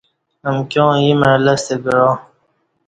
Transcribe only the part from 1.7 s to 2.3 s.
کعا